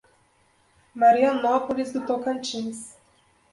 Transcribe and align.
Marianópolis 0.95 1.91
do 1.93 2.03
Tocantins 2.07 2.97